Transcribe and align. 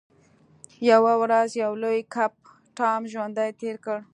یوه 0.91 1.13
ورځ 1.21 1.49
یو 1.63 1.71
لوی 1.83 1.99
کب 2.13 2.31
ټام 2.77 3.01
ژوندی 3.11 3.49
تیر 3.59 3.75
کړ. 3.85 3.97